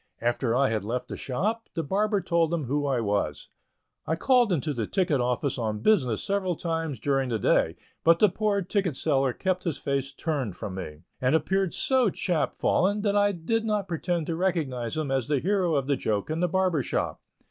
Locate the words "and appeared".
11.21-11.75